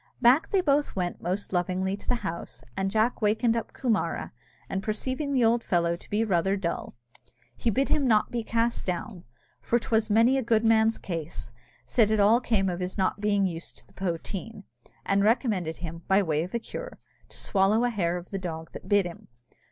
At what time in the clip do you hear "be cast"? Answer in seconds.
8.31-8.83